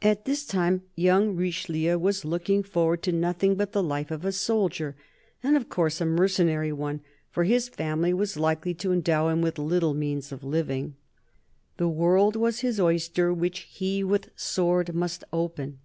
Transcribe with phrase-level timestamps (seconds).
[0.00, 4.32] At this time young Richelieu was looking forward to nothing but the life of a
[4.32, 4.96] soldier,
[5.42, 9.58] and of course a mercenary one, for his family was likely to endow him with
[9.58, 10.96] little means of living.
[11.76, 15.80] The world was his oyster, which he with sword must open.